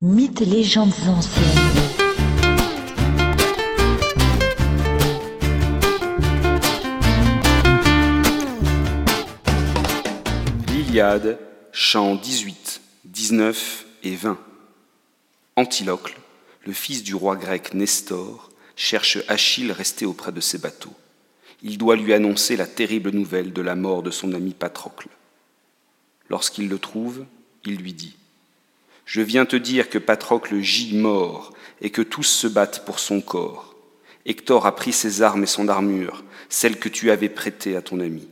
[0.00, 1.44] Mythes et légendes anciennes.
[10.68, 11.40] L'Iliade,
[11.72, 14.38] chants 18, 19 et 20.
[15.56, 16.16] Antilocle,
[16.64, 20.94] le fils du roi grec Nestor, cherche Achille resté auprès de ses bateaux.
[21.64, 25.08] Il doit lui annoncer la terrible nouvelle de la mort de son ami Patrocle.
[26.30, 27.26] Lorsqu'il le trouve,
[27.64, 28.14] il lui dit
[29.08, 33.22] Je viens te dire que Patrocle gît mort et que tous se battent pour son
[33.22, 33.74] corps.
[34.26, 38.00] Hector a pris ses armes et son armure, celles que tu avais prêtées à ton
[38.00, 38.28] ami.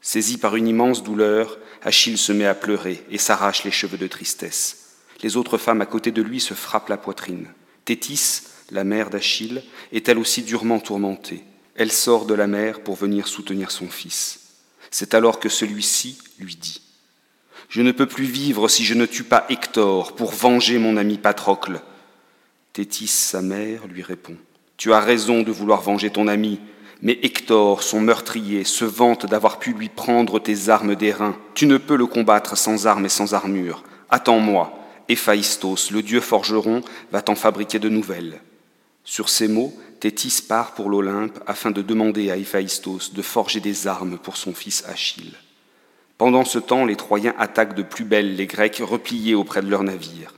[0.00, 4.06] Saisi par une immense douleur, Achille se met à pleurer et s'arrache les cheveux de
[4.06, 4.94] tristesse.
[5.22, 7.48] Les autres femmes à côté de lui se frappent la poitrine.
[7.84, 9.62] Thétis, la mère d'Achille,
[9.92, 11.44] est elle aussi durement tourmentée.
[11.74, 14.40] Elle sort de la mer pour venir soutenir son fils.
[14.90, 16.80] C'est alors que celui-ci lui dit
[17.68, 21.18] Je ne peux plus vivre si je ne tue pas Hector pour venger mon ami
[21.18, 21.80] Patrocle.
[22.72, 24.36] Thétis, sa mère, lui répond
[24.76, 26.60] Tu as raison de vouloir venger ton ami,
[27.02, 31.36] mais Hector, son meurtrier, se vante d'avoir pu lui prendre tes armes d'airain.
[31.54, 33.82] Tu ne peux le combattre sans armes et sans armure.
[34.10, 34.72] Attends-moi.
[35.08, 38.40] Héphaïstos, le dieu forgeron, va t'en fabriquer de nouvelles.
[39.04, 43.86] Sur ces mots, Thétis part pour l'Olympe afin de demander à Héphaïstos de forger des
[43.86, 45.32] armes pour son fils Achille.
[46.18, 49.82] Pendant ce temps, les Troyens attaquent de plus belle les Grecs repliés auprès de leurs
[49.82, 50.32] navires.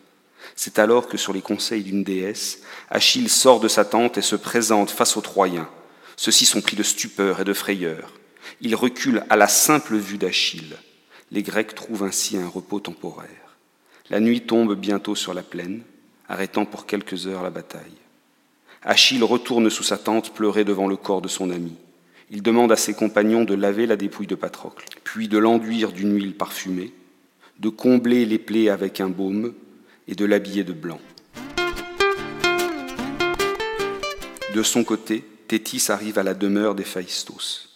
[0.57, 4.35] C'est alors que, sur les conseils d'une déesse, Achille sort de sa tente et se
[4.35, 5.69] présente face aux Troyens.
[6.17, 8.13] Ceux-ci sont pris de stupeur et de frayeur.
[8.61, 10.77] Ils reculent à la simple vue d'Achille.
[11.31, 13.29] Les Grecs trouvent ainsi un repos temporaire.
[14.11, 15.83] La nuit tombe bientôt sur la plaine,
[16.29, 17.85] arrêtant pour quelques heures la bataille.
[18.83, 21.77] Achille retourne sous sa tente pleurer devant le corps de son ami.
[22.31, 26.15] Il demande à ses compagnons de laver la dépouille de Patrocle, puis de l'enduire d'une
[26.15, 26.93] huile parfumée,
[27.59, 29.55] de combler les plaies avec un baume
[30.07, 31.01] et de l'habiller de blanc.
[34.55, 37.71] De son côté, Thétis arrive à la demeure d'Héphaïstos.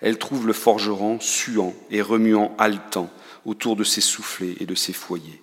[0.00, 3.10] Elle trouve le forgeron suant et remuant haletant
[3.44, 5.42] autour de ses soufflets et de ses foyers.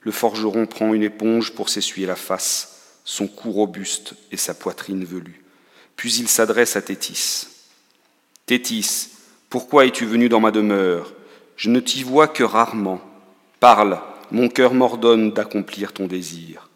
[0.00, 5.04] Le forgeron prend une éponge pour s'essuyer la face, son cou robuste et sa poitrine
[5.04, 5.44] velue.
[5.96, 7.48] Puis il s'adresse à Thétis.
[8.50, 9.10] Thétis,
[9.48, 11.12] pourquoi es-tu venu dans ma demeure?
[11.54, 13.00] Je ne t'y vois que rarement.
[13.60, 14.00] Parle,
[14.32, 16.68] mon cœur m'ordonne d'accomplir ton désir.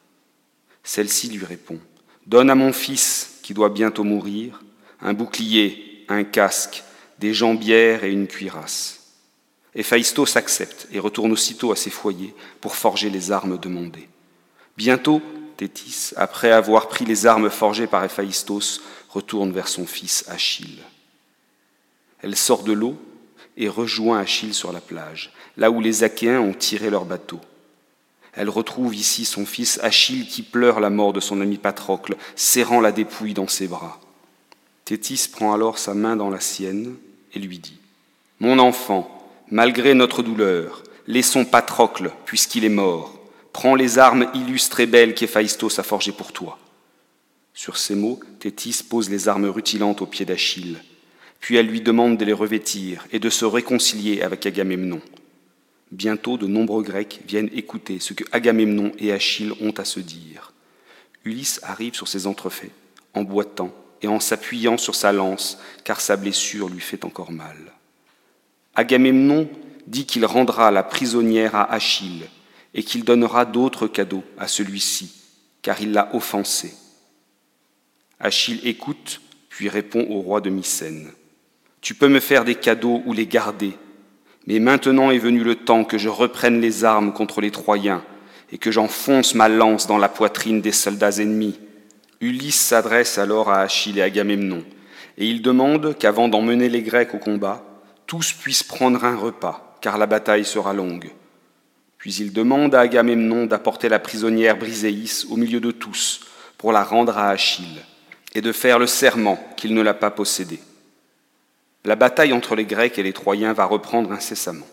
[0.84, 1.80] Celle-ci lui répond.
[2.28, 4.62] Donne à mon fils, qui doit bientôt mourir,
[5.00, 6.84] un bouclier, un casque,
[7.18, 9.08] des jambières et une cuirasse.
[9.74, 14.08] Héphaïstos accepte et retourne aussitôt à ses foyers pour forger les armes demandées.
[14.76, 15.20] Bientôt,
[15.56, 20.78] Thétis, après avoir pris les armes forgées par Héphaïstos, retourne vers son fils Achille.
[22.24, 22.96] Elle sort de l'eau
[23.58, 27.38] et rejoint Achille sur la plage, là où les Achéens ont tiré leur bateau.
[28.32, 32.80] Elle retrouve ici son fils Achille qui pleure la mort de son ami Patrocle, serrant
[32.80, 34.00] la dépouille dans ses bras.
[34.86, 36.96] Thétis prend alors sa main dans la sienne
[37.34, 37.76] et lui dit
[38.40, 43.20] Mon enfant, malgré notre douleur, laissons Patrocle, puisqu'il est mort.
[43.52, 46.58] Prends les armes illustres et belles qu'Héphaïstos a forgées pour toi.
[47.52, 50.78] Sur ces mots, Thétis pose les armes rutilantes aux pieds d'Achille.
[51.44, 55.02] Puis elle lui demande de les revêtir et de se réconcilier avec Agamemnon.
[55.92, 60.54] Bientôt, de nombreux Grecs viennent écouter ce que Agamemnon et Achille ont à se dire.
[61.22, 62.70] Ulysse arrive sur ses entrefaits,
[63.12, 67.58] en boitant et en s'appuyant sur sa lance, car sa blessure lui fait encore mal.
[68.74, 69.46] Agamemnon
[69.86, 72.24] dit qu'il rendra la prisonnière à Achille
[72.72, 75.12] et qu'il donnera d'autres cadeaux à celui-ci,
[75.60, 76.72] car il l'a offensé.
[78.18, 81.12] Achille écoute, puis répond au roi de Mycène.
[81.84, 83.74] Tu peux me faire des cadeaux ou les garder,
[84.46, 88.02] mais maintenant est venu le temps que je reprenne les armes contre les Troyens
[88.50, 91.60] et que j'enfonce ma lance dans la poitrine des soldats ennemis.
[92.22, 94.64] Ulysse s'adresse alors à Achille et Agamemnon,
[95.18, 97.62] et il demande qu'avant d'emmener les Grecs au combat,
[98.06, 101.10] tous puissent prendre un repas, car la bataille sera longue.
[101.98, 106.22] Puis il demande à Agamemnon d'apporter la prisonnière Briséis au milieu de tous,
[106.56, 107.82] pour la rendre à Achille,
[108.34, 110.60] et de faire le serment qu'il ne l'a pas possédée.
[111.84, 114.66] La bataille entre les Grecs et les Troyens va reprendre incessamment.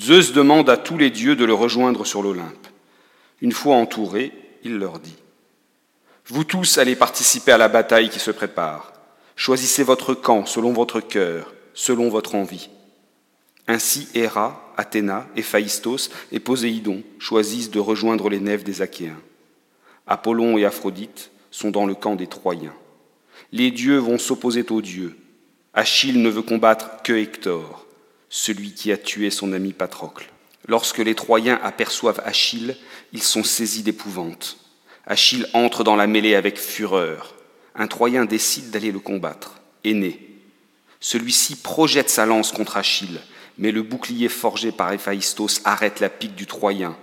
[0.00, 2.66] Zeus demande à tous les dieux de le rejoindre sur l'Olympe.
[3.42, 4.32] Une fois entouré,
[4.64, 5.16] il leur dit
[6.26, 8.94] Vous tous allez participer à la bataille qui se prépare.
[9.36, 12.70] Choisissez votre camp selon votre cœur, selon votre envie.
[13.68, 19.20] Ainsi Héra, Athéna, Héphaïstos et Poséidon choisissent de rejoindre les nefs des Achéens.
[20.06, 22.74] Apollon et Aphrodite sont dans le camp des Troyens.
[23.52, 25.16] Les dieux vont s'opposer aux dieux.
[25.74, 27.86] Achille ne veut combattre que Hector,
[28.28, 30.30] celui qui a tué son ami Patrocle.
[30.68, 32.76] Lorsque les Troyens aperçoivent Achille,
[33.14, 34.58] ils sont saisis d'épouvante.
[35.06, 37.34] Achille entre dans la mêlée avec fureur.
[37.74, 39.62] Un Troyen décide d'aller le combattre.
[39.82, 40.20] Aîné.
[41.00, 43.20] Celui-ci projette sa lance contre Achille,
[43.56, 46.94] mais le bouclier forgé par Héphaïstos arrête la pique du Troyen.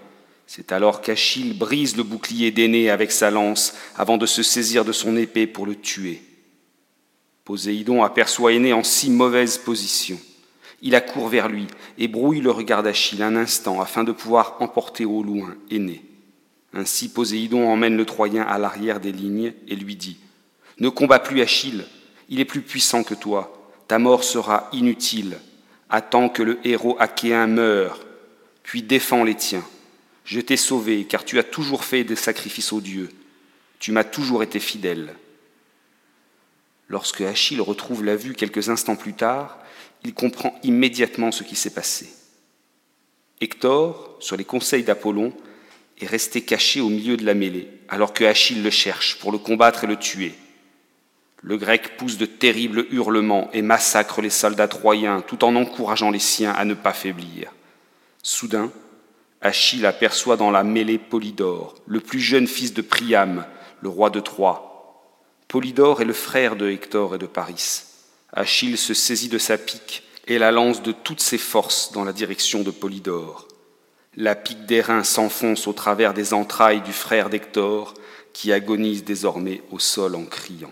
[0.46, 4.92] C'est alors qu'Achille brise le bouclier d'Aîné avec sa lance avant de se saisir de
[4.92, 6.22] son épée pour le tuer.
[7.50, 10.20] Poséidon aperçoit Aîné en si mauvaise position.
[10.84, 11.66] Il accourt vers lui
[11.98, 16.06] et brouille le regard d'Achille un instant afin de pouvoir emporter au loin Aîné.
[16.76, 20.18] Ainsi Poséidon emmène le Troyen à l'arrière des lignes et lui dit
[20.78, 21.86] Ne combats plus Achille,
[22.30, 23.52] il est plus puissant que toi,
[23.88, 25.40] ta mort sera inutile.
[25.90, 28.06] Attends que le héros achéen meure,
[28.62, 29.66] puis défends les tiens.
[30.24, 33.10] Je t'ai sauvé, car tu as toujours fait des sacrifices aux dieux.
[33.80, 35.16] Tu m'as toujours été fidèle.
[36.90, 39.60] Lorsque Achille retrouve la vue quelques instants plus tard,
[40.04, 42.10] il comprend immédiatement ce qui s'est passé.
[43.42, 45.34] Hector, sur les conseils d'Apollon,
[46.02, 49.38] est resté caché au milieu de la mêlée, alors que Achille le cherche pour le
[49.38, 50.34] combattre et le tuer.
[51.42, 56.20] Le grec pousse de terribles hurlements et massacre les soldats troyens tout en encourageant les
[56.20, 57.54] siens à ne pas faiblir.
[58.24, 58.72] Soudain,
[59.42, 63.46] Achille aperçoit dans la mêlée Polydore, le plus jeune fils de Priam,
[63.82, 64.69] le roi de Troie.
[65.50, 67.82] Polydore est le frère de Hector et de Paris.
[68.32, 72.14] Achille se saisit de sa pique et la lance de toutes ses forces dans la
[72.14, 73.48] direction de Polydore.
[74.16, 77.96] La pique d'airain s'enfonce au travers des entrailles du frère d'Hector,
[78.32, 80.72] qui agonise désormais au sol en criant.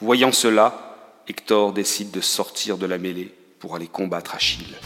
[0.00, 4.76] Voyant cela, Hector décide de sortir de la mêlée pour aller combattre Achille.